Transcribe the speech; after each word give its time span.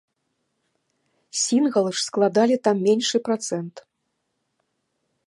Сінгалы 1.41 1.91
ж 1.97 2.03
складалі 2.07 2.55
там 2.69 2.75
меншы 2.87 3.17
працэнт. 3.29 3.75